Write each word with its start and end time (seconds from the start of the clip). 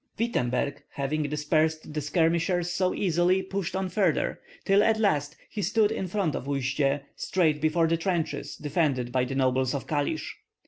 Wittemberg, 0.17 0.81
having 0.93 1.21
dispersed 1.21 1.93
the 1.93 2.01
skirmishers 2.01 2.71
so 2.71 2.91
easily, 2.95 3.43
pushed 3.43 3.75
on 3.75 3.87
farther, 3.87 4.39
till 4.65 4.81
at 4.81 4.99
last 4.99 5.35
he 5.47 5.61
stood 5.61 5.91
in 5.91 6.07
front 6.07 6.33
of 6.33 6.47
Uistsie, 6.47 7.01
straight 7.15 7.61
before 7.61 7.85
the 7.85 7.97
trenches 7.97 8.55
defended 8.55 9.11
by 9.11 9.25
the 9.25 9.35
nobles 9.35 9.75
of 9.75 9.85
Kalish. 9.85 10.37